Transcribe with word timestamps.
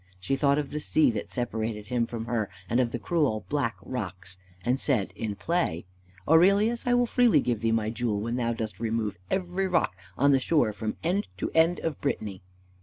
She 0.19 0.35
thought 0.35 0.57
of 0.57 0.71
the 0.71 0.79
sea 0.79 1.11
that 1.11 1.29
separated 1.29 1.85
him 1.85 2.07
from 2.07 2.25
her, 2.25 2.49
and 2.67 2.79
of 2.79 2.89
the 2.89 2.97
cruel 2.97 3.45
black 3.49 3.75
rocks, 3.83 4.39
and 4.65 4.79
said 4.79 5.13
in 5.15 5.35
play: 5.35 5.85
"Aurelius, 6.27 6.87
I 6.87 6.95
will 6.95 7.05
freely 7.05 7.39
give 7.39 7.61
thee 7.61 7.71
my 7.71 7.91
jewel 7.91 8.19
when 8.19 8.35
thou 8.35 8.51
dost 8.53 8.79
remove 8.79 9.15
every 9.29 9.67
rock 9.67 9.95
on 10.17 10.31
the 10.31 10.39
shore 10.39 10.73
from 10.73 10.97
end 11.03 11.27
to 11.37 11.51
end 11.53 11.81
of 11.81 12.01
Brittany." 12.01 12.41